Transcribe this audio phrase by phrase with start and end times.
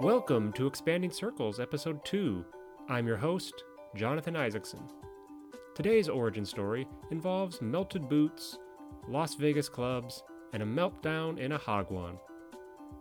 [0.00, 2.44] Welcome to Expanding Circles, Episode 2.
[2.88, 3.64] I'm your host,
[3.94, 4.88] Jonathan Isaacson.
[5.74, 8.58] Today's origin story involves melted boots,
[9.08, 12.18] Las Vegas clubs, and a meltdown in a hagwon.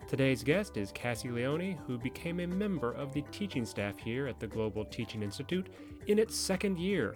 [0.08, 4.40] Today's guest is Cassie Leone, who became a member of the teaching staff here at
[4.40, 5.70] the Global Teaching Institute
[6.08, 7.16] in its second year.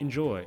[0.00, 0.46] Enjoy.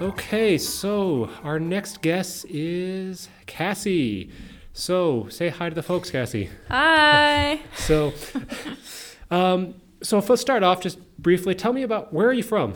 [0.00, 4.30] Okay, so our next guest is Cassie.
[4.72, 6.48] So say hi to the folks, Cassie.
[6.68, 7.60] Hi.
[7.76, 8.12] So,
[9.30, 11.54] um, so if let's start off just briefly.
[11.54, 12.74] Tell me about where are you from?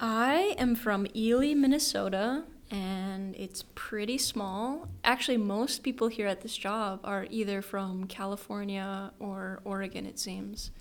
[0.00, 4.88] I am from Ely, Minnesota, and it's pretty small.
[5.04, 10.72] Actually, most people here at this job are either from California or Oregon, it seems.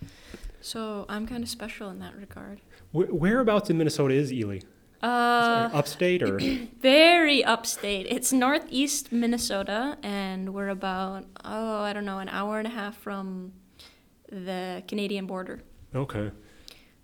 [0.59, 2.61] So I'm kind of special in that regard.
[2.93, 4.61] Wh- whereabouts in Minnesota is Ely?
[5.01, 6.39] Uh, Upstate or?
[6.79, 8.05] very upstate.
[8.09, 12.97] It's northeast Minnesota, and we're about, oh, I don't know, an hour and a half
[12.97, 13.53] from
[14.31, 15.63] the Canadian border.
[15.95, 16.31] Okay.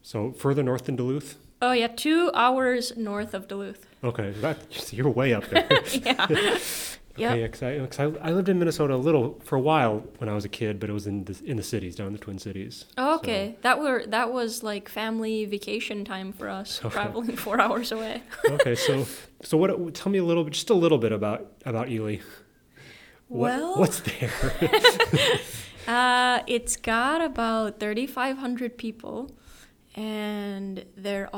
[0.01, 1.37] So further north than Duluth?
[1.61, 3.87] Oh, yeah, two hours north of Duluth.
[4.03, 5.67] Okay, that, you're way up there.
[5.91, 6.57] yeah.
[7.17, 7.31] Yep.
[7.31, 10.29] Okay, 'cause I, 'cause I, I lived in Minnesota a little for a while when
[10.29, 12.19] I was a kid, but it was in the, in the cities, down in the
[12.19, 12.85] Twin Cities.
[12.97, 13.57] Oh, okay.
[13.61, 16.93] That were that was like family vacation time for us, Okay.
[16.93, 18.21] traveling four hours away.
[18.49, 19.05] okay, so
[19.41, 19.93] so what?
[19.95, 22.17] Tell me a little bit, just a little bit about about Ely.
[23.27, 24.31] What, Well- what's there?
[25.87, 29.31] Uh, it's got about thirty five hundred people,
[29.95, 31.33] and they're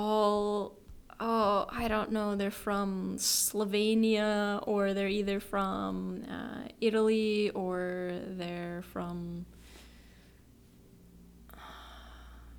[2.10, 9.46] don't know they're from Slovenia or they're either from uh, Italy or they're from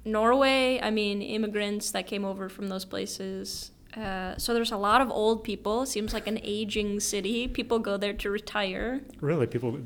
[0.05, 0.81] Norway.
[0.81, 3.73] I mean immigrants that came over from those places.
[3.97, 5.85] Uh, so there's a lot of old people.
[5.85, 7.49] Seems like an aging city.
[7.49, 9.01] People go there to retire.
[9.21, 9.81] really, people.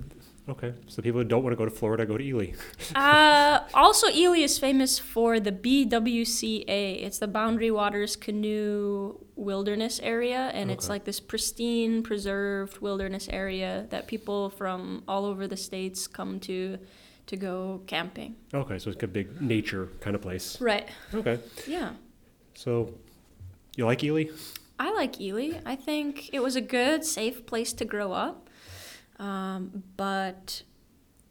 [0.47, 2.53] Okay, so people who don't want to go to Florida go to Ely.
[2.95, 7.03] Uh, also, Ely is famous for the BWCA.
[7.03, 13.87] It's the Boundary Waters Canoe Wilderness Area, and it's like this pristine, preserved wilderness area
[13.91, 16.79] that people from all over the states come to
[17.27, 18.37] to go camping.
[18.53, 20.61] Okay, so it's a big nature kind of place.
[20.61, 20.87] Right.
[21.15, 21.93] Okay, Yeah.
[22.55, 22.93] so
[23.77, 24.27] you like Ely?
[24.79, 25.59] I like Ely.
[25.65, 28.51] I think it was a good, safe place to grow up.
[29.19, 30.63] Um, but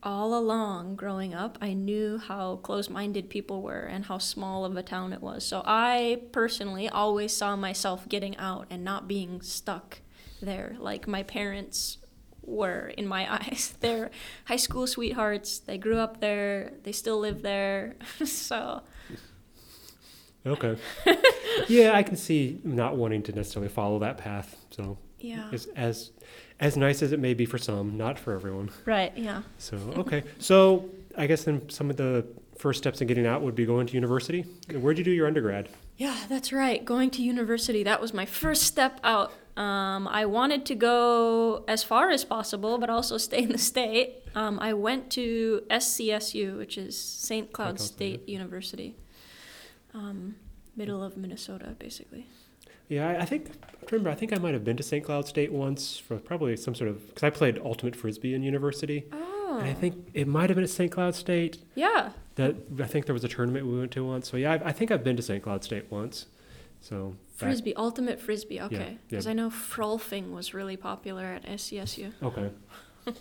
[0.04, 4.76] all along growing up, I knew how close minded people were and how small of
[4.78, 5.46] a town it was.
[5.46, 10.00] So I personally always saw myself getting out and not being stuck
[10.42, 11.98] there like my parents
[12.42, 13.74] were in my eyes.
[13.80, 14.12] They're
[14.46, 15.60] high school sweethearts.
[15.60, 17.96] They grew up there, they still live there.
[18.26, 18.84] so,
[20.46, 20.76] Okay.
[21.68, 24.58] yeah, I can see not wanting to necessarily follow that path.
[24.72, 25.50] So yeah.
[25.54, 26.12] as as
[26.60, 28.70] as nice as it may be for some, not for everyone.
[28.86, 29.42] Right, yeah.
[29.58, 32.26] So okay, so I guess then some of the
[32.58, 34.44] first steps in getting out would be going to university.
[34.72, 35.70] Where'd you do your undergrad?
[35.98, 36.84] Yeah, that's right.
[36.84, 39.32] Going to university, that was my first step out.
[39.56, 44.24] Um, I wanted to go as far as possible, but also stay in the state.
[44.34, 47.54] Um, I went to SCSU, which is St.
[47.54, 48.96] Cloud State University,
[49.94, 50.36] um,
[50.76, 52.28] middle of Minnesota, basically.
[52.90, 54.10] Yeah, I, I think I remember.
[54.10, 55.04] I think I might have been to St.
[55.04, 59.06] Cloud State once for probably some sort of because I played ultimate frisbee in university,
[59.12, 60.92] Oh, and I think it might have been at St.
[60.92, 61.58] Cloud State.
[61.76, 62.12] yeah.
[62.36, 64.28] That I think there was a tournament we went to once.
[64.30, 65.44] So yeah, I, I think I've been to St.
[65.44, 66.26] Cloud State once.
[66.82, 68.60] So Frisbee, ultimate frisbee.
[68.62, 68.98] Okay, yeah.
[69.10, 72.12] because I know frolfing was really popular at SCSU.
[72.24, 72.50] Okay.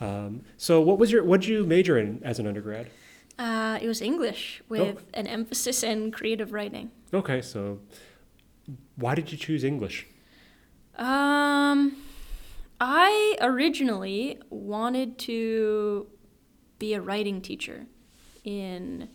[0.00, 2.90] um, so what was your what did you major in as an undergrad?
[3.38, 6.90] Uh, it was English with an emphasis in creative writing.
[7.14, 7.78] Okay, so
[8.96, 10.06] why did you choose English?
[10.96, 11.96] Um,
[12.80, 16.06] I originally wanted to
[16.78, 17.86] be a writing teacher
[18.44, 19.08] in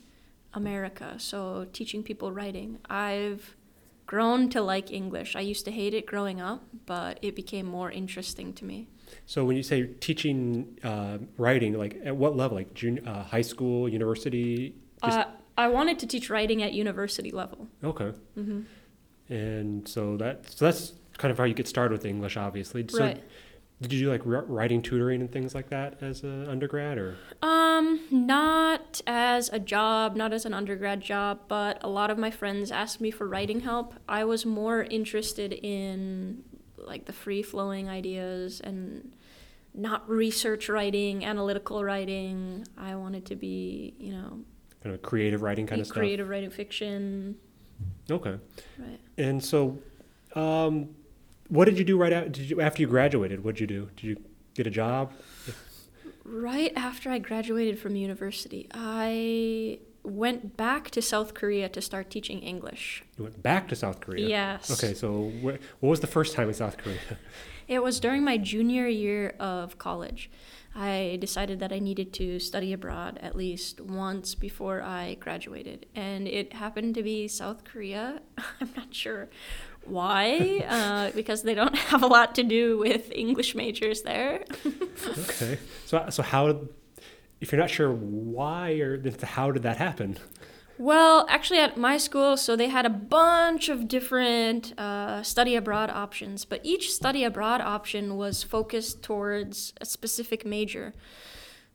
[0.53, 2.79] America, so teaching people writing.
[2.89, 3.55] I've
[4.05, 5.35] grown to like English.
[5.35, 8.87] I used to hate it growing up, but it became more interesting to me.
[9.25, 12.57] So when you say teaching uh, writing, like at what level?
[12.57, 14.75] Like junior, uh, high school, university?
[15.03, 15.25] Just, Uh,
[15.57, 17.67] I wanted to teach writing at university level.
[17.83, 18.11] okay.
[18.35, 18.61] hmm
[19.29, 22.85] And so that so that's kind of how you get started with English, obviously.
[22.89, 23.23] So right.
[23.81, 28.01] did you do like writing tutoring and things like that as an undergrad, or Um,
[28.11, 32.71] not as a job, not as an undergrad job, but a lot of my friends
[32.71, 33.93] asked me for writing help.
[34.07, 36.43] I was more interested in
[36.77, 39.13] like the free flowing ideas and
[39.73, 42.65] not research writing, analytical writing.
[42.77, 44.39] I wanted to be, you know,
[44.81, 45.97] kind of creative writing kind of stuff?
[45.97, 47.35] creative writing fiction.
[48.09, 48.37] Okay.
[48.77, 48.99] Right.
[49.17, 49.79] And so
[50.35, 50.89] Um,
[51.49, 53.43] what did you do right after, did you, after you graduated?
[53.43, 53.89] What did you do?
[53.95, 54.17] Did you
[54.53, 55.13] get a job?
[56.23, 62.39] Right after I graduated from university, I went back to South Korea to start teaching
[62.41, 63.03] English.
[63.17, 64.27] You went back to South Korea.
[64.27, 64.69] Yes.
[64.71, 66.99] Okay, so wh- what was the first time in South Korea?
[67.67, 70.29] It was during my junior year of college.
[70.77, 75.87] I decided that I needed to study abroad at least once before I graduated.
[75.95, 78.21] And it happened to be South Korea.
[78.61, 79.27] I'm not sure
[79.85, 84.43] why, uh, because they don't have a lot to do with English majors there.
[85.17, 86.59] okay, so so how,
[87.41, 90.19] if you're not sure why or how did that happen?
[90.79, 95.89] Well, actually, at my school, so they had a bunch of different uh, study abroad
[95.89, 100.93] options, but each study abroad option was focused towards a specific major.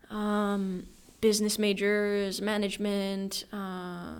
[0.08, 0.86] Um,
[1.20, 4.14] business majors, management, uh,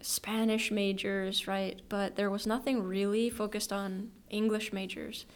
[0.00, 1.80] Spanish majors, right?
[1.88, 5.26] But there was nothing really focused on English majors.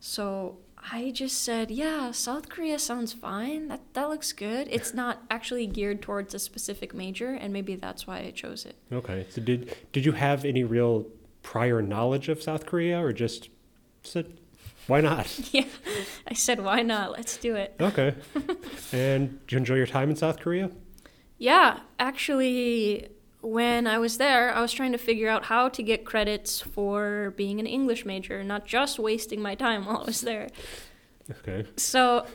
[0.00, 0.58] So
[0.92, 3.68] I just said, yeah, South Korea sounds fine.
[3.68, 4.68] That that looks good.
[4.70, 8.76] It's not actually geared towards a specific major, and maybe that's why I chose it.
[8.92, 11.06] Okay, so did did you have any real
[11.42, 13.48] prior knowledge of South Korea, or just
[14.02, 14.38] said,
[14.86, 15.52] why not?
[15.52, 15.66] yeah,
[16.26, 17.12] I said, why not?
[17.12, 17.74] Let's do it.
[17.80, 18.14] Okay,
[18.92, 20.70] and did you enjoy your time in South Korea?
[21.38, 23.08] Yeah, actually,
[23.40, 27.34] when I was there, I was trying to figure out how to get credits for
[27.36, 30.48] being an English major, not just wasting my time while I was there.
[31.30, 31.66] Okay.
[31.76, 32.26] So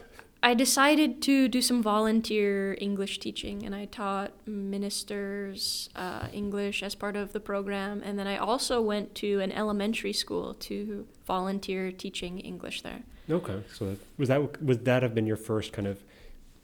[0.42, 6.96] I decided to do some volunteer English teaching, and I taught ministers uh, English as
[6.96, 8.02] part of the program.
[8.04, 13.04] And then I also went to an elementary school to volunteer teaching English there.
[13.30, 16.04] Okay, so was that would that have been your first kind of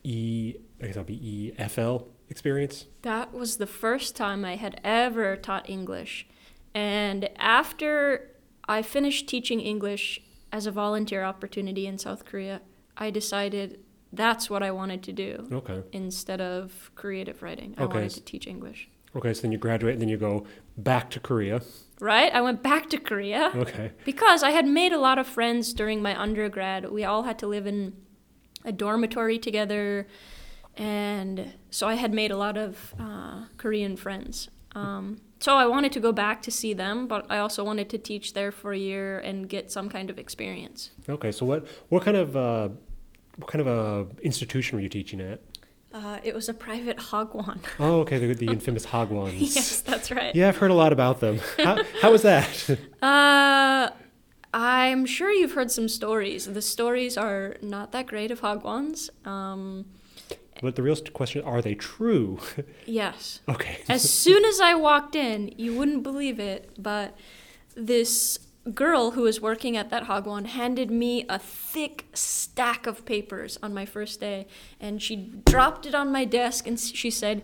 [0.04, 0.56] E?
[0.82, 2.86] I guess that'll be EFL experience.
[3.02, 6.28] That was the first time I had ever taught English.
[6.74, 8.32] And after
[8.68, 10.22] I finished teaching English
[10.52, 12.62] as a volunteer opportunity in South Korea,
[12.98, 13.80] I decided
[14.12, 15.84] that's what I wanted to do Okay.
[15.92, 17.76] instead of creative writing.
[17.78, 17.94] I Okay.
[17.96, 18.90] wanted to teach English.
[19.16, 20.46] Okay, so then you graduate, and then you go
[20.78, 21.62] back to Korea.
[22.00, 22.32] Right?
[22.34, 23.92] I went back to Korea Okay.
[24.06, 26.92] because I had made a lot of friends during my undergrad.
[26.92, 27.94] We all had to live in
[28.64, 30.08] a dormitory together,
[30.80, 34.50] and so I had made a lot of uh, Korean friends.
[34.76, 37.98] Um, so I wanted to go back to see them, but I also wanted to
[37.98, 40.92] teach there for a year and get some kind of experience.
[41.08, 42.70] Okay, so what what kind of uh,
[43.36, 45.42] what kind of uh, institution were you teaching at?
[45.92, 47.60] Uh, it was a private hagwon.
[47.80, 49.40] Oh, okay, the, the infamous Hagwons.
[49.40, 50.36] yes, that's right.
[50.36, 51.40] Yeah, I've heard a lot about them.
[51.58, 52.48] How, how was that?
[53.02, 53.90] Uh,
[54.54, 56.46] I'm sure you've heard some stories.
[56.46, 59.10] The stories are not that great of hagwons.
[59.26, 59.86] Um,
[60.62, 62.40] but the real question: Are they true?
[62.86, 63.42] yes.
[63.48, 63.80] Okay.
[63.88, 67.16] As soon as I walked in, you wouldn't believe it, but
[67.76, 68.40] this
[68.74, 73.74] girl who was working at that hagwon handed me a thick stack of papers on
[73.74, 74.48] my first day,
[74.80, 75.16] and she
[75.46, 77.42] dropped it on my desk and she said,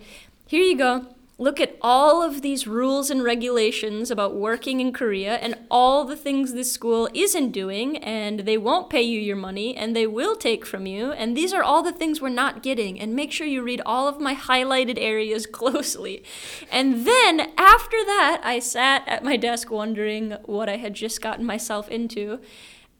[0.47, 1.07] "Here you go.
[1.37, 6.15] Look at all of these rules and regulations about working in Korea and all the
[6.15, 10.37] things this school isn't doing, and they won't pay you your money and they will
[10.37, 11.11] take from you.
[11.11, 12.99] And these are all the things we're not getting.
[12.99, 16.23] And make sure you read all of my highlighted areas closely.
[16.71, 21.45] And then after that, I sat at my desk wondering what I had just gotten
[21.45, 22.39] myself into.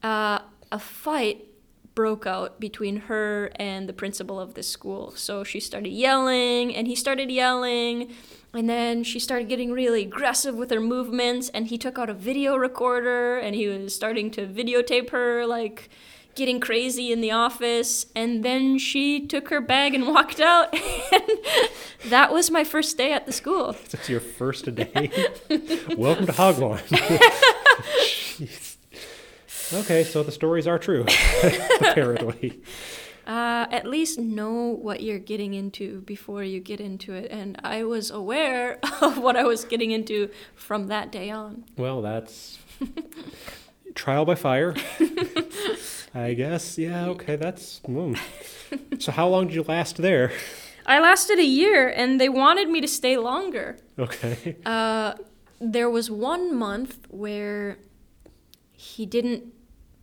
[0.04, 0.40] Uh,
[0.72, 1.46] a fight
[1.96, 5.12] broke out between her and the principal of this school.
[5.16, 8.14] So she started yelling, and he started yelling,
[8.54, 12.14] and then she started getting really aggressive with her movements, and he took out a
[12.14, 15.90] video recorder and he was starting to videotape her, like
[16.36, 18.06] getting crazy in the office.
[18.16, 20.74] And then she took her bag and walked out.
[21.12, 21.30] and
[22.10, 23.76] that was my first day at the school.
[23.90, 25.12] That's your first day.
[25.98, 26.82] Welcome to Hagwon.
[29.74, 31.06] Okay, so the stories are true,
[31.80, 32.62] apparently.
[33.26, 37.32] Uh, at least know what you're getting into before you get into it.
[37.32, 41.66] And I was aware of what I was getting into from that day on.
[41.78, 42.60] Well, that's
[43.96, 44.76] trial by fire.
[46.14, 46.78] I guess.
[46.78, 47.08] Yeah.
[47.08, 47.36] Okay.
[47.36, 47.82] That's.
[47.82, 48.20] Mm.
[49.00, 50.32] So, how long did you last there?
[50.86, 53.78] I lasted a year and they wanted me to stay longer.
[53.98, 54.56] Okay.
[54.66, 55.16] Uh,
[55.60, 57.80] there was one month where
[58.72, 59.55] he didn't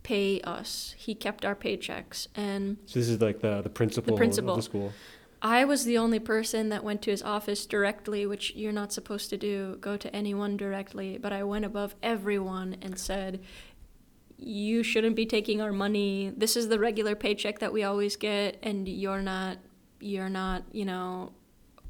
[0.03, 0.93] pay us.
[0.97, 4.51] He kept our paychecks and So this is like the the principal, principal.
[4.51, 4.93] of the school.
[5.41, 9.29] I was the only person that went to his office directly, which you're not supposed
[9.31, 13.41] to do, go to anyone directly, but I went above everyone and said,
[14.37, 16.31] "You shouldn't be taking our money.
[16.35, 19.57] This is the regular paycheck that we always get and you're not
[19.99, 21.31] you're not, you know,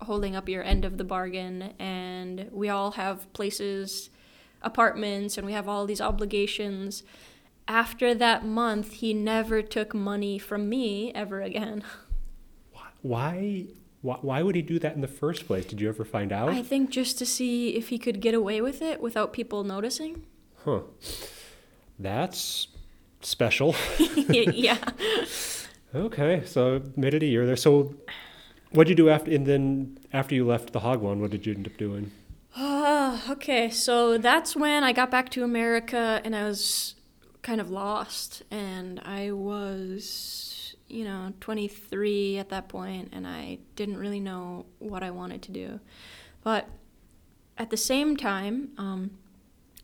[0.01, 4.09] holding up your end of the bargain and we all have places
[4.61, 7.03] apartments and we have all these obligations.
[7.67, 11.83] After that month, he never took money from me ever again.
[13.01, 13.65] Why?
[14.01, 15.65] Why, why would he do that in the first place?
[15.65, 16.49] Did you ever find out?
[16.49, 20.25] I think just to see if he could get away with it without people noticing.
[20.65, 20.81] Huh.
[21.97, 22.67] That's
[23.21, 23.75] special.
[24.29, 24.77] yeah.
[25.95, 27.55] Okay, so made it a year there.
[27.55, 27.95] So,
[28.71, 29.31] what'd you do after?
[29.31, 32.11] And then after you left the hagwon, what did you end up doing?
[32.55, 36.95] Uh, okay, so that's when I got back to America and I was
[37.43, 38.41] kind of lost.
[38.49, 45.03] And I was, you know, 23 at that point, and I didn't really know what
[45.03, 45.79] I wanted to do.
[46.43, 46.67] But
[47.57, 49.11] at the same time, um,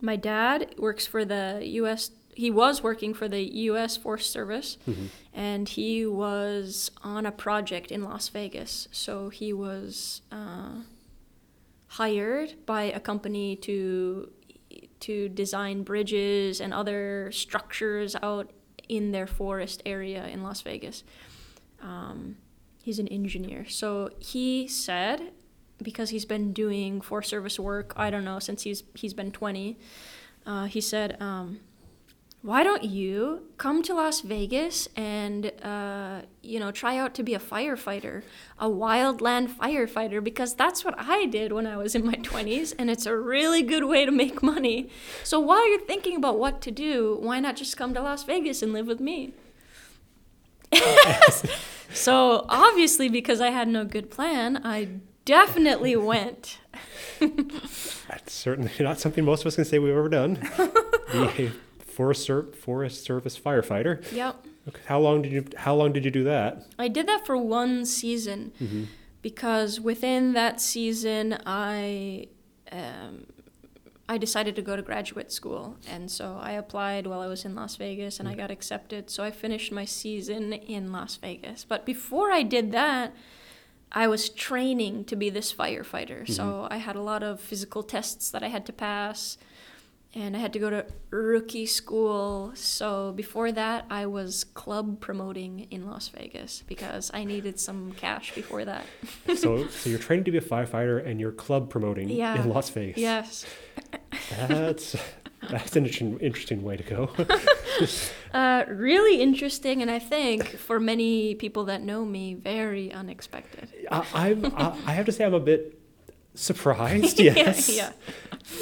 [0.02, 2.10] my dad works for the U.S.
[2.34, 3.98] He was working for the U.S.
[3.98, 5.06] Forest Service, Mm-hmm.
[5.34, 8.88] and he was on a project in Las Vegas.
[8.92, 10.84] So he was uh,
[11.88, 14.32] hired by a company to
[15.02, 18.52] to design bridges and other structures out
[18.88, 21.04] in their forest area in Las Vegas.
[21.82, 22.38] Um,
[22.82, 25.32] he's an engineer, so he said
[25.82, 29.78] because he's been doing Forest Service work, I don't know, since he's he's been 20.
[30.46, 31.60] Uh, he said, um,
[32.42, 37.34] "Why don't you come to Las Vegas and uh, you know try out to be
[37.34, 38.24] a firefighter,
[38.58, 40.24] a wildland firefighter?
[40.24, 43.62] Because that's what I did when I was in my 20s, and it's a really
[43.62, 44.90] good way to make money.
[45.24, 48.62] So while you're thinking about what to do, why not just come to Las Vegas
[48.62, 49.34] and live with me?"
[51.94, 54.90] so obviously, because I had no good plan, I
[55.26, 56.60] definitely went.
[57.20, 60.48] That's certainly not something most of us can say we've ever done.
[62.00, 63.94] forest ser- forest service firefighter.
[64.14, 64.34] Yep.
[64.70, 66.52] Okay, how long did you How long did you do that?
[66.86, 68.84] I did that for one season Mm-hmm.
[69.22, 72.28] because within that season, I
[72.72, 73.26] um,
[74.08, 77.54] I decided to go to graduate school, and so I applied while I was in
[77.54, 79.10] Las Vegas, and I got accepted.
[79.10, 81.66] So I finished my season in Las Vegas.
[81.66, 83.14] But before I did that,
[83.92, 86.22] I was training to be this firefighter.
[86.38, 89.38] So I had a lot of physical tests that I had to pass.
[90.16, 92.52] And I had to go to rookie school.
[92.56, 98.34] So before that, I was club promoting in Las Vegas because I needed some cash
[98.34, 98.86] before that.
[99.36, 102.42] so, so you're training to be a firefighter, and you're club promoting Yeah.
[102.42, 102.98] in Las Vegas.
[102.98, 103.46] Yes.
[104.38, 104.96] That's
[105.50, 107.12] that's an interesting, interesting way to go.
[108.34, 113.70] Uh, really interesting, and I think for many people that know me, very unexpected.
[113.90, 115.80] I, I'm, I, I have to say, I'm a bit
[116.36, 117.20] surprised.
[117.20, 117.74] Yes.
[117.76, 117.94] yeah.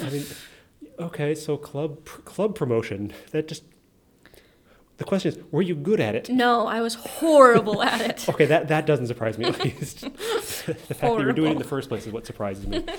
[0.03, 0.23] I mean,
[0.99, 3.13] okay, so club pr- club promotion.
[3.31, 3.63] That just
[4.97, 6.29] the question is, were you good at it?
[6.29, 8.27] No, I was horrible at it.
[8.37, 10.01] Okay, that that doesn't surprise me at least.
[10.01, 12.83] the fact that you were doing it in the first place is what surprises me.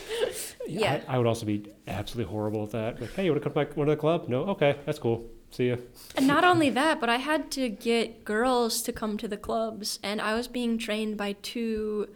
[0.67, 1.01] Yeah.
[1.09, 3.01] I, I would also be absolutely horrible at that.
[3.01, 4.29] Like, hey, you want to come to my, one of the club?
[4.29, 5.27] No, okay, that's cool.
[5.51, 5.77] See ya.
[6.15, 9.99] And not only that, but I had to get girls to come to the clubs,
[10.03, 12.09] and I was being trained by two.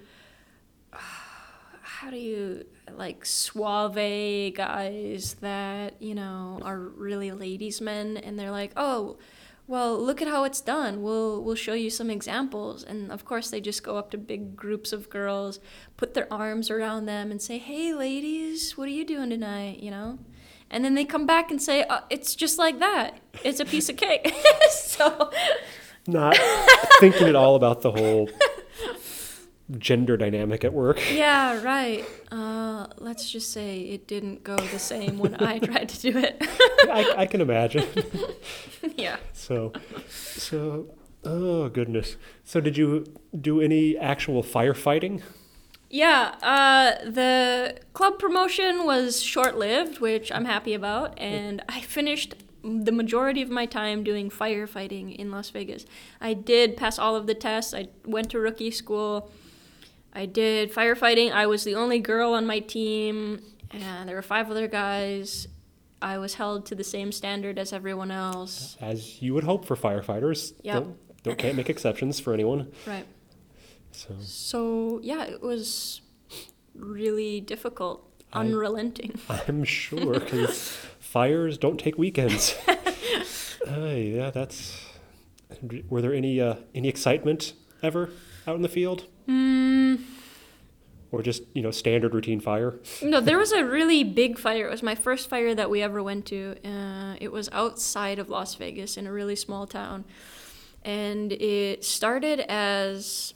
[0.92, 2.66] How do you
[2.98, 9.18] like suave guys that you know are really ladies' men, and they're like, oh.
[9.68, 11.02] Well, look at how it's done.
[11.02, 12.82] We'll we'll show you some examples.
[12.82, 15.60] And of course, they just go up to big groups of girls,
[15.96, 19.92] put their arms around them, and say, "Hey, ladies, what are you doing tonight?" You
[19.92, 20.18] know,
[20.68, 23.20] and then they come back and say, uh, "It's just like that.
[23.44, 24.34] It's a piece of cake."
[24.72, 25.30] so,
[26.08, 26.36] Not
[26.98, 28.28] thinking at all about the whole
[29.78, 31.00] gender dynamic at work.
[31.12, 32.04] yeah, right.
[32.30, 36.36] Uh, let's just say it didn't go the same when I tried to do it.
[36.90, 37.86] I, I can imagine.
[38.96, 39.16] yeah.
[39.32, 39.72] So,
[40.08, 42.16] so, oh goodness.
[42.44, 43.04] So, did you
[43.38, 45.22] do any actual firefighting?
[45.90, 52.34] Yeah, uh, the club promotion was short lived, which I'm happy about, and I finished
[52.64, 55.84] the majority of my time doing firefighting in Las Vegas.
[56.18, 59.30] I did pass all of the tests, I went to rookie school,
[60.12, 61.32] I did firefighting.
[61.32, 65.48] I was the only girl on my team, and there were five other guys.
[66.02, 68.76] I was held to the same standard as everyone else.
[68.80, 70.52] As you would hope for firefighters.
[70.62, 70.74] Yep.
[70.74, 72.70] Don't, don't can't make exceptions for anyone.
[72.86, 73.06] Right.
[73.92, 76.00] So, So, yeah, it was
[76.74, 79.18] really difficult, I- unrelenting.
[79.28, 82.54] I'm sure because fires don't take weekends.
[82.68, 84.78] uh, yeah, that's.
[85.88, 87.52] Were there any uh, any excitement
[87.82, 88.10] ever
[88.46, 89.61] out in the field, Mm,
[91.12, 92.80] or just you know standard routine fire?
[93.02, 94.66] no, there was a really big fire.
[94.66, 96.56] It was my first fire that we ever went to.
[96.64, 100.04] Uh, it was outside of Las Vegas in a really small town.
[100.84, 103.34] And it started as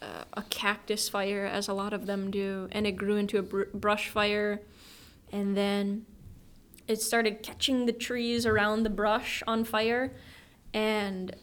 [0.00, 3.42] uh, a cactus fire, as a lot of them do, and it grew into a
[3.42, 4.60] br- brush fire.
[5.30, 6.06] And then
[6.88, 10.12] it started catching the trees around the brush on fire,
[10.74, 11.36] and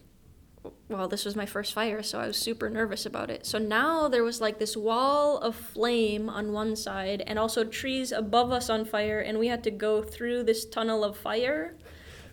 [0.90, 3.46] well, this was my first fire, so I was super nervous about it.
[3.46, 8.12] So now there was like this wall of flame on one side, and also trees
[8.12, 11.76] above us on fire, and we had to go through this tunnel of fire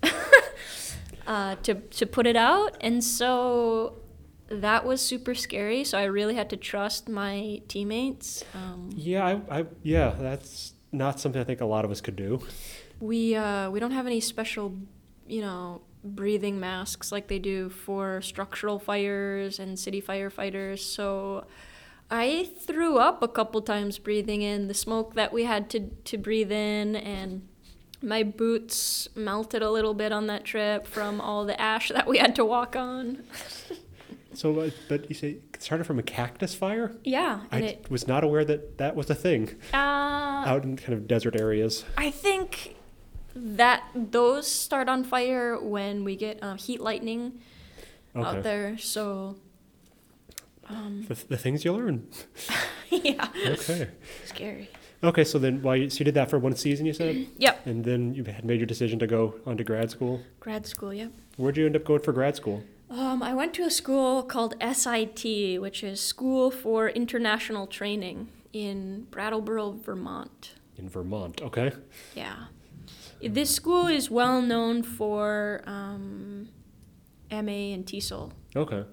[1.26, 2.76] uh, to to put it out.
[2.80, 3.96] And so
[4.48, 5.84] that was super scary.
[5.84, 8.44] So I really had to trust my teammates.
[8.54, 12.16] Um, Yeah, I, I yeah, that's not something I think a lot of us could
[12.16, 12.40] do.
[13.00, 14.74] we uh, we don't have any special,
[15.26, 20.80] you know, breathing masks like they do for structural fires and city firefighters.
[20.80, 21.46] So
[22.10, 26.18] I threw up a couple times breathing in the smoke that we had to to
[26.18, 27.48] breathe in and.
[28.02, 32.18] My boots melted a little bit on that trip from all the ash that we
[32.18, 33.24] had to walk on.
[34.36, 36.92] So, uh, but you say it started from a cactus fire?
[37.04, 40.92] Yeah, I it was not aware that that was a thing uh, out in kind
[40.92, 41.84] of desert areas.
[41.96, 42.76] I think
[43.36, 47.40] that those start on fire when we get uh, heat lightning
[48.14, 48.26] Okay.
[48.38, 48.78] out there.
[48.78, 49.36] So,
[50.68, 52.06] um, The, the things you learn.
[52.90, 53.88] yeah, Okay.
[54.24, 54.70] scary.
[55.04, 57.66] Okay, so then why you, so you did that for one season, you said, Yep,
[57.66, 60.20] and then you had made your decision to go on to grad school.
[60.40, 60.92] grad school.
[60.94, 61.12] Yep.
[61.36, 62.62] Where'd you end up going for grad school?
[62.88, 69.06] Um, I went to a school called SIT, which is School for International Training in
[69.10, 70.52] Brattleboro, Vermont.
[70.78, 71.42] In Vermont.
[71.42, 71.72] Okay.
[72.14, 72.36] Yeah.
[73.22, 76.48] This school is well known for um,
[77.30, 78.32] MA and TESOL.
[78.54, 78.84] Okay.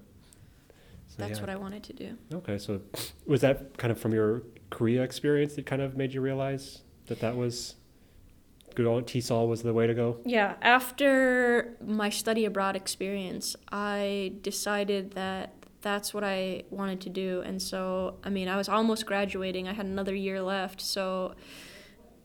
[1.08, 1.40] So, That's yeah.
[1.42, 2.18] what I wanted to do.
[2.32, 2.80] Okay, so
[3.24, 7.20] was that kind of from your Korea experience that kind of made you realize that
[7.20, 7.76] that was
[8.74, 10.18] good on TESOL was the way to go?
[10.24, 15.52] Yeah, after my study abroad experience, I decided that
[15.82, 17.42] that's what I wanted to do.
[17.42, 20.80] And so, I mean, I was almost graduating, I had another year left.
[20.80, 21.34] So,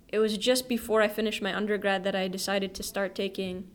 [0.10, 3.68] it was just before I finished my undergrad that I decided to start taking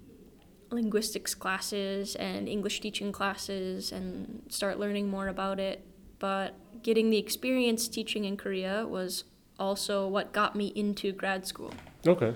[0.71, 5.87] linguistics classes and English teaching classes and start learning more about it.
[6.19, 9.25] But getting the experience teaching in Korea was
[9.59, 11.73] also what got me into grad school.
[12.07, 12.35] Okay.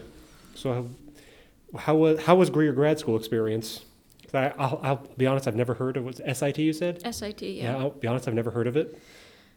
[0.54, 0.72] So
[1.74, 3.84] how, how was how was your grad school experience?
[4.32, 6.06] I, I'll, I'll be honest, I've never heard of it.
[6.06, 7.02] Was SIT you said?
[7.14, 7.76] SIT, Yeah.
[7.76, 9.00] I'll be honest, I've never heard of it.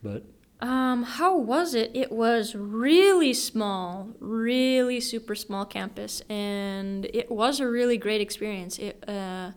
[0.02, 0.24] But
[0.62, 1.90] Um, how was it?
[1.96, 8.78] It was really small, really super small campus, and it was a really great experience.
[8.78, 9.52] It uh,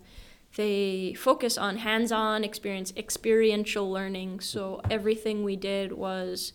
[0.57, 4.41] they focus on hands-on experience, experiential learning.
[4.41, 6.55] So everything we did was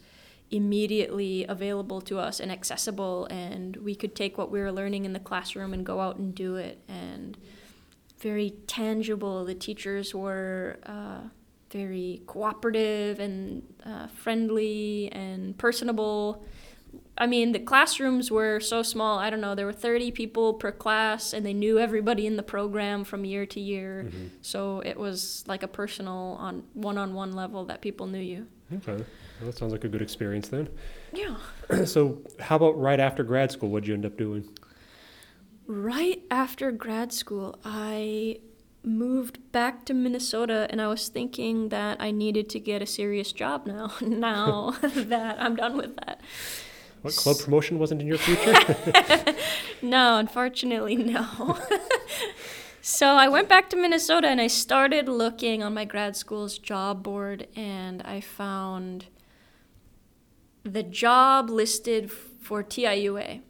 [0.50, 5.14] immediately available to us and accessible, and we could take what we were learning in
[5.14, 6.80] the classroom and go out and do it.
[6.88, 7.38] And
[8.18, 9.46] very tangible.
[9.46, 10.80] The teachers were.
[10.88, 11.30] Uh,
[11.72, 16.44] very cooperative and uh, friendly and personable.
[17.18, 19.20] I mean, the classrooms were so small.
[19.20, 19.54] I don't know.
[19.54, 23.46] There were 30 people per class, and they knew everybody in the program from year
[23.48, 24.08] to year.
[24.08, 24.30] mhm.
[24.42, 28.48] So it was like a personal, on one-on-one level that people knew you.
[28.74, 29.06] okay, well,
[29.46, 30.70] that sounds like a good experience then.
[31.14, 31.36] Yeah.
[31.86, 33.70] so how about right after grad school?
[33.70, 34.48] What'd you end up doing?
[35.68, 38.40] Right after grad school, I
[38.84, 43.32] moved back to Minnesota and I was thinking that I needed to get a serious
[43.32, 43.92] job now.
[44.02, 46.22] now that I'm done with that.
[47.02, 49.36] What club promotion wasn't in your future?
[49.82, 51.58] No, unfortunately, no.
[52.82, 57.02] so I went back to Minnesota and I started looking on my grad school's job
[57.02, 59.06] board and I found
[60.64, 63.42] the job listed for TIUA.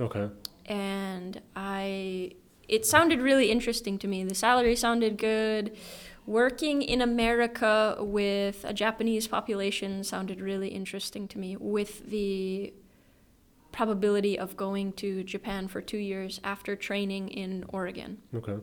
[0.00, 0.28] okay.
[0.66, 2.32] And I
[2.68, 4.24] it sounded really interesting to me.
[4.24, 5.76] The salary sounded good.
[6.26, 12.74] Working in America with a Japanese population sounded really interesting to me with the
[13.70, 18.18] probability of going to Japan for 2 years after training in Oregon.
[18.34, 18.56] Okay.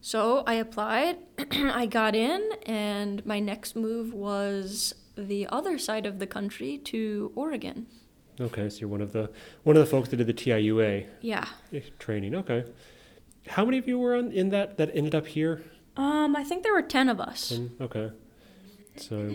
[0.00, 1.18] So I applied,
[1.50, 7.32] I got in, and my next move was the other side of the country to
[7.34, 7.86] Oregon.
[8.40, 8.68] Okay.
[8.68, 9.30] So you're one of the
[9.64, 11.46] one of the folks that did the TIUA Yeah.
[11.98, 12.34] training.
[12.34, 12.64] Okay.
[13.48, 15.62] How many of you were on in that that ended up here?
[15.96, 17.50] Um, I think there were 10 of us.
[17.52, 18.10] And, okay.
[18.96, 19.34] So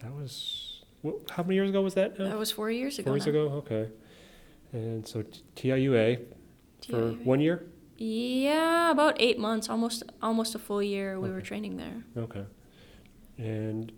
[0.00, 0.82] that was
[1.30, 2.18] how many years ago was that?
[2.18, 2.28] Now?
[2.28, 3.10] That was four years ago.
[3.10, 3.30] Four years now.
[3.30, 3.40] ago.
[3.56, 3.88] Okay.
[4.72, 6.20] And so t- TIUA
[6.88, 7.66] for one year.
[7.98, 11.18] Yeah, about eight months, almost almost a full year.
[11.20, 12.04] We were training there.
[12.16, 12.44] Okay.
[13.38, 13.92] And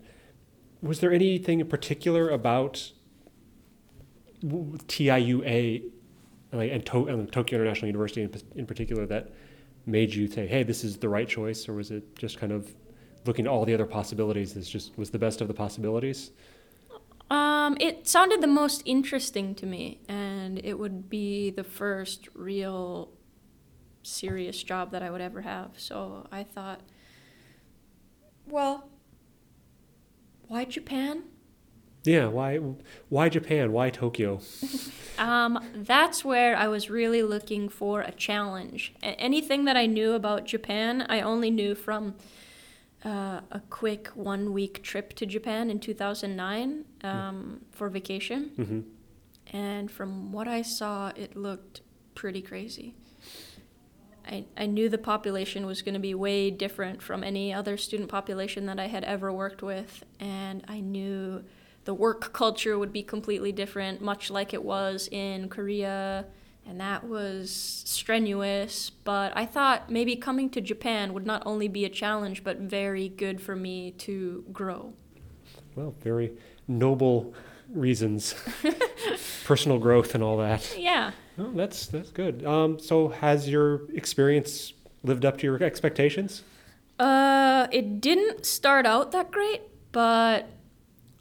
[0.81, 2.91] was there anything in particular about
[4.43, 5.83] TIUA
[6.51, 9.31] like, and, to- and Tokyo International University in, in particular that
[9.85, 12.73] made you say, "Hey, this is the right choice," or was it just kind of
[13.25, 14.53] looking at all the other possibilities?
[14.53, 16.31] This just was the best of the possibilities.
[17.29, 23.11] Um, it sounded the most interesting to me, and it would be the first real
[24.01, 25.71] serious job that I would ever have.
[25.77, 26.81] So I thought,
[28.47, 28.89] well,
[30.47, 31.23] why Japan?
[32.03, 32.57] Yeah, why
[33.09, 33.71] why Japan?
[33.71, 34.39] Why Tokyo?
[35.19, 38.93] Um, that's where I was really looking for a challenge.
[39.03, 42.15] A- anything that I knew about Japan, I only knew from
[43.03, 48.51] uh, a quick one week trip to Japan in 2009 um, for vacation.
[48.55, 48.79] hmm
[49.51, 51.81] And from what I saw, it looked
[52.15, 52.95] pretty crazy.
[54.25, 58.09] I, I knew the population was going to be way different from any other student
[58.09, 60.05] population that I had ever worked with.
[60.17, 61.43] And I knew
[61.89, 66.23] the work culture would be completely different, much like it was in Korea.
[66.67, 67.51] And that was
[67.83, 68.91] strenuous.
[68.91, 73.09] But I thought maybe coming to Japan would not only be a challenge, but very
[73.09, 74.93] good for me to grow.
[75.73, 76.33] Well, very
[76.67, 77.33] noble
[77.73, 78.35] reasons,
[79.45, 80.75] personal growth and all that.
[80.77, 81.13] Yeah.
[81.39, 82.45] Oh, that's that's good.
[82.45, 86.43] Um, so has your experience lived up to your expectations?
[86.99, 90.49] Uh, it didn't start out that great, but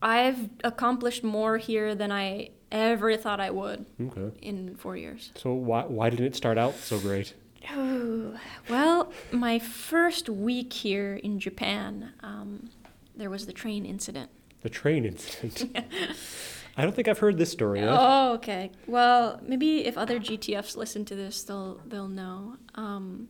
[0.01, 4.37] I've accomplished more here than I ever thought I would Okay.
[4.43, 5.33] in four years.
[5.37, 7.35] So why why didn't it start out so great?
[7.71, 12.71] Oh, well, my first week here in Japan, um,
[13.17, 14.31] there was the train incident.
[14.63, 15.77] The train incident.
[16.77, 17.89] I don't think I've heard this story yet.
[17.91, 18.71] Oh, okay.
[18.87, 22.57] Well, maybe if other GTFs listen to this, they'll they'll know.
[22.77, 23.29] Um,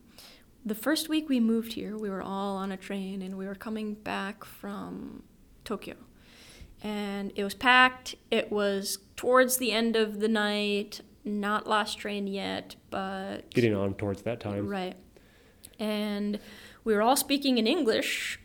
[0.67, 3.55] the first week we moved here, we were all on a train and we were
[3.55, 5.23] coming back from
[5.65, 5.95] Tokyo.
[6.83, 8.15] And it was packed.
[8.31, 13.95] It was towards the end of the night, not last train yet, but Getting on
[13.95, 14.69] towards that time.
[14.69, 14.97] Right.
[15.79, 16.39] And
[16.85, 18.41] we were all speaking in English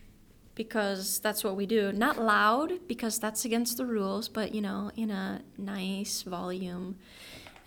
[0.56, 1.92] because that's what we do.
[1.92, 6.98] Not loud because that's against the rules, but you know, in a nice volume.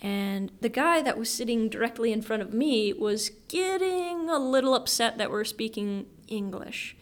[0.03, 4.75] And the guy that was sitting directly in front of me was getting a little
[4.75, 6.97] upset that we're speaking English.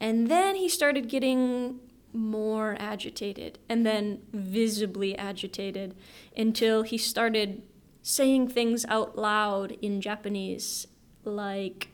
[0.00, 1.78] And then he started getting
[2.14, 5.94] more agitated and then visibly agitated
[6.36, 7.62] until he started
[8.02, 10.86] saying things out loud in Japanese
[11.24, 11.88] like,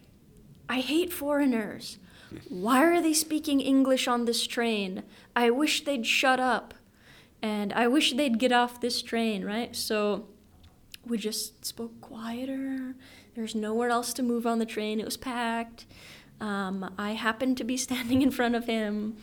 [0.68, 1.98] I hate foreigners.
[2.48, 5.02] Why are they speaking English on this train?
[5.34, 6.74] I wish they'd shut up.
[7.42, 9.74] And I wish they'd get off this train, right?
[9.74, 10.26] So
[11.06, 12.94] we just spoke quieter.
[13.34, 15.00] There's nowhere else to move on the train.
[15.00, 15.86] It was packed.
[16.40, 19.16] Um, I happened to be standing in front of him.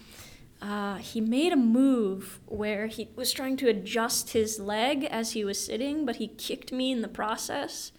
[0.62, 5.44] Uh, he made a move where he was trying to adjust his leg as he
[5.44, 7.92] was sitting, but he kicked me in the process.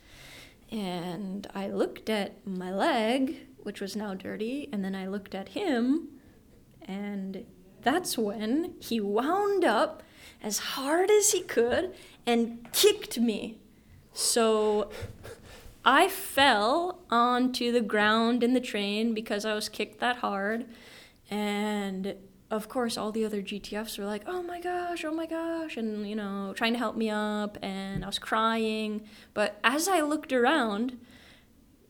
[0.70, 5.50] And I looked at my leg, which was now dirty, and then I looked at
[5.50, 6.08] him,
[6.82, 7.44] and
[7.82, 10.02] that's when he wound up
[10.42, 11.94] as hard as he could
[12.26, 13.58] and kicked me.
[14.12, 14.90] So
[15.84, 20.66] I fell onto the ground in the train because I was kicked that hard.
[21.30, 22.14] And
[22.50, 26.08] of course, all the other GTFs were like, oh my gosh, oh my gosh, and
[26.08, 27.58] you know, trying to help me up.
[27.62, 29.02] And I was crying.
[29.34, 30.98] But as I looked around,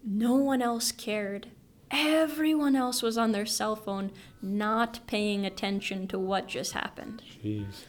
[0.05, 1.49] no one else cared.
[1.91, 4.11] Everyone else was on their cell phone,
[4.43, 7.23] not paying attention to what just happened.
[7.43, 7.85] Jeez.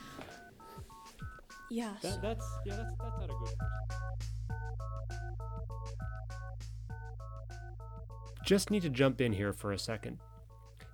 [1.69, 2.01] Yes.
[2.01, 3.57] That, that's yeah, that's that's not a good question.
[8.45, 10.17] Just need to jump in here for a second.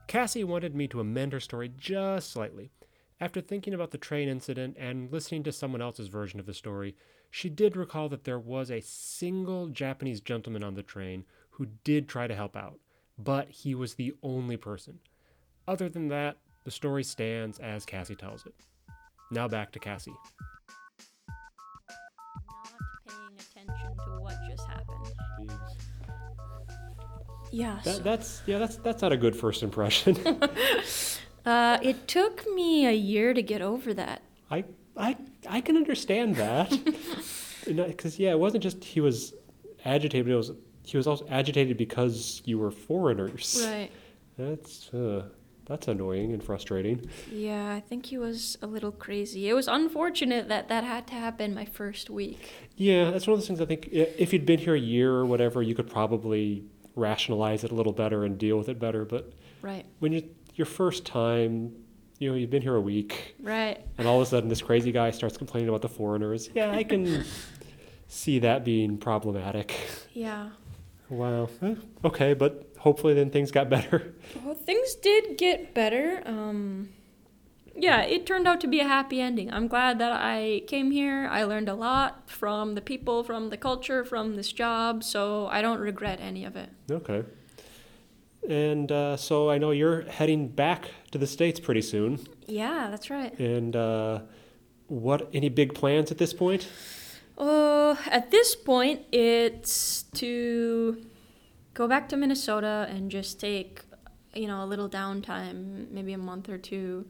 [0.07, 2.71] Cassie wanted me to amend her story just slightly.
[3.19, 6.95] After thinking about the train incident and listening to someone else's version of the story,
[7.31, 12.07] she did recall that there was a single Japanese gentleman on the train who did
[12.07, 12.79] try to help out,
[13.17, 14.99] but he was the only person.
[15.67, 18.53] Other than that, the story stands as Cassie tells it.
[19.31, 20.13] Now back to Cassie.
[27.55, 27.85] Yes.
[27.85, 30.17] That, that's yeah, that's that's not a good first impression.
[31.45, 34.23] Uh, it took me a year to get over that.
[34.49, 34.65] I
[34.97, 35.15] I
[35.47, 36.71] I can understand that
[37.67, 39.31] because yeah, it wasn't just he was
[39.85, 40.27] agitated.
[40.27, 43.63] It was he was also agitated because you were foreigners.
[43.63, 43.91] Right.
[44.39, 45.27] That's uh,
[45.67, 47.07] that's annoying and frustrating.
[47.31, 49.47] Yeah, I think he was a little crazy.
[49.47, 52.49] It was unfortunate that that had to happen my first week.
[52.75, 53.61] Yeah, that's one of those things.
[53.61, 57.71] I think if you'd been here a year or whatever, you could probably rationalize it
[57.71, 59.05] a little better and deal with it better.
[59.05, 59.31] But
[59.61, 59.85] Right.
[59.99, 60.23] when you
[60.55, 61.73] your first time,
[62.17, 63.77] you know, you've been here a week, Right.
[63.97, 66.49] and all of a sudden this crazy guy starts complaining about the foreigners.
[66.55, 67.25] Yeah, I can
[68.07, 69.75] see that being problematic.
[70.13, 70.49] Yeah.
[71.09, 71.49] Wow.
[71.61, 74.13] Eh, Okay, but hopefully then things got better.
[74.45, 76.21] Well, things did get better.
[76.25, 76.89] Um,
[77.75, 79.53] yeah, it turned out to be a happy ending.
[79.53, 81.27] I'm glad that I came here.
[81.29, 85.61] I learned a lot from the people, from the culture, from this job, so I
[85.61, 86.69] don't regret any of it.
[86.89, 87.23] Okay.
[88.47, 92.19] And uh, so I know you're heading back to the States pretty soon.
[92.45, 93.37] Yeah, that's right.
[93.39, 94.19] And uh,
[94.87, 96.69] what, any big plans at this point?
[97.37, 101.05] Uh, at this point, it's to
[101.73, 103.81] go back to Minnesota and just take,
[104.33, 107.05] you know, a little downtime, maybe a month or two.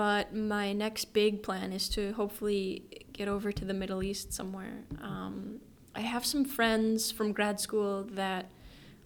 [0.00, 4.84] But my next big plan is to hopefully get over to the Middle East somewhere.
[5.02, 5.60] Um,
[5.94, 8.50] I have some friends from grad school that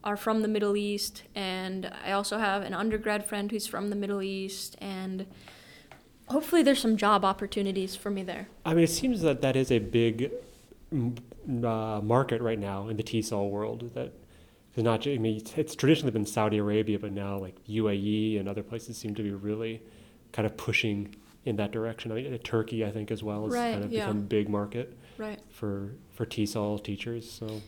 [0.04, 3.96] are from the Middle East, and I also have an undergrad friend who's from the
[3.96, 5.26] Middle East, and
[6.28, 8.46] hopefully there's some job opportunities for me there.
[8.64, 10.30] I mean, it seems that that is a big
[10.92, 13.90] uh, market right now in the TESOL world.
[13.94, 14.12] That
[14.76, 15.08] is not.
[15.08, 19.16] I mean, it's traditionally been Saudi Arabia, but now like UAE and other places seem
[19.16, 19.82] to be really
[20.34, 22.10] kind of pushing in that direction.
[22.10, 24.06] I mean, Turkey, I think, as well, has Right, kind of yeah.
[24.06, 25.38] become a big market Right.
[25.48, 27.30] for for TESOL teachers.
[27.30, 27.62] So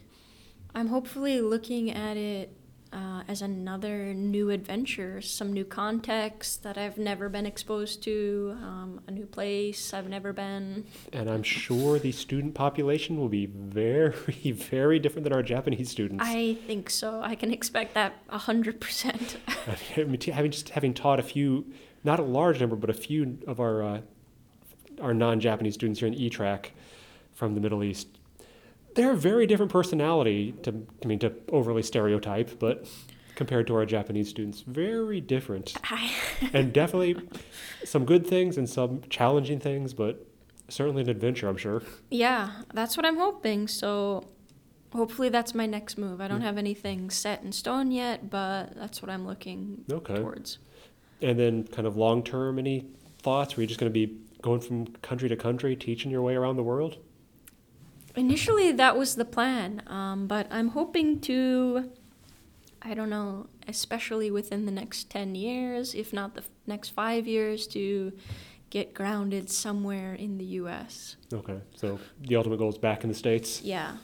[0.75, 2.53] I'm hopefully looking at it
[2.93, 9.01] uh, as another new adventure, some new context that I've never been exposed to, um,
[9.07, 10.87] a new place I've never been.
[11.13, 14.13] And I'm sure the student population will be very,
[14.53, 16.25] very different than our Japanese students.
[16.25, 17.21] I think so.
[17.23, 19.39] I can expect that a hundred percent.
[19.97, 21.67] I mean, having just having taught a few,
[22.07, 24.01] not a large number, but a few of our uh,
[25.03, 26.73] our non-Japanese students here in E-Track
[27.35, 28.09] from the Middle East,
[28.95, 30.53] they're a very different personality.
[30.63, 32.87] To I mean, to overly stereotype, but
[33.35, 35.75] compared to our Japanese students, very different,
[36.55, 37.17] and definitely
[37.85, 40.25] some good things and some challenging things, but
[40.69, 41.83] certainly an adventure, I'm sure.
[42.11, 43.69] yeah, that's what I'm hoping.
[43.69, 44.25] So
[44.95, 46.23] hopefully that's my next move.
[46.23, 50.15] I don't have anything set in stone yet, but that's what I'm looking Okay.
[50.17, 50.59] towards.
[51.23, 52.87] And then, kind of long term, any
[53.19, 53.57] thoughts?
[53.57, 56.57] Were you just going to be going from country to country, teaching your way around
[56.57, 56.99] the world?
[58.15, 61.91] Initially, that was the plan, um, but I'm hoping to,
[62.81, 67.27] I don't know, especially within the next 10 years, if not the f- next five
[67.27, 68.13] years, to
[68.71, 71.17] get grounded somewhere in the US.
[71.33, 73.61] Okay, so the ultimate goal is back in the states.
[73.63, 73.97] Yeah.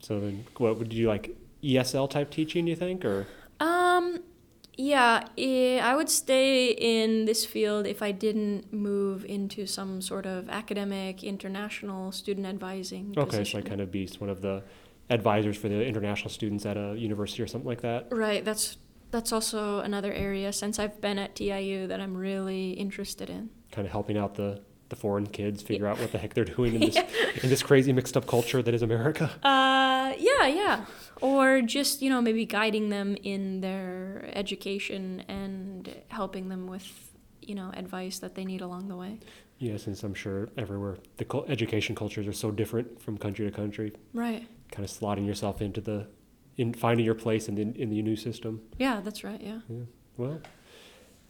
[0.00, 2.66] So then, what would you like ESL type teaching?
[2.66, 3.26] You think, or
[3.58, 4.20] Um,
[4.76, 10.26] yeah, eh, I would stay in this field if I didn't move into some sort
[10.26, 13.58] of academic, international student advising okay, so.
[13.58, 14.62] I kind of be one of the
[15.08, 18.08] advisors for the international students at a university or something like that.
[18.10, 18.76] Right, that's
[19.10, 23.50] that's also another area since I've been at TIU that I'm really interested in.
[23.72, 26.74] Kind of helping out the the foreign kids figure out what the heck they're doing
[26.74, 26.96] in this
[27.42, 29.30] in this crazy mixed up culture that is America.
[29.42, 30.84] Uh, yeah, yeah.
[31.20, 37.54] Or just, you know, maybe guiding them in their education and helping them with, you
[37.54, 39.18] know, advice that they need along the way.
[39.58, 43.94] Yeah, since I'm sure everywhere the education cultures are so different from country to country.
[44.12, 44.46] Right.
[44.70, 46.08] Kind of slotting yourself into the
[46.56, 48.60] in finding your place in the in the new system.
[48.78, 49.60] Yeah, that's right, yeah.
[50.16, 50.40] Well,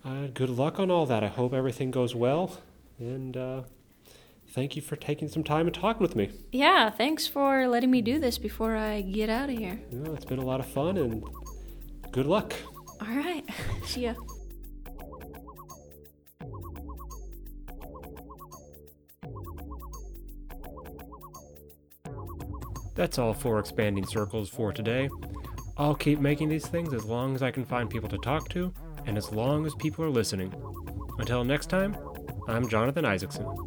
[0.05, 1.23] uh, good luck on all that.
[1.23, 2.59] I hope everything goes well.
[2.99, 3.63] And uh,
[4.57, 6.31] thank you for taking some time and talking with me.
[6.51, 9.79] Yeah, thanks for letting me do this before I get out of here.
[9.93, 11.23] You know, it's been a lot of fun and
[12.11, 12.55] good luck.
[13.03, 13.45] All right.
[13.85, 14.15] See ya.
[22.95, 25.11] That's all for Expanding Circles for today.
[25.77, 28.73] I'll keep making these things as long as I can find people to talk to
[29.05, 30.55] and as long as people are listening.
[31.19, 31.95] Until next time,
[32.49, 33.66] I'm Jonathan Isaacson.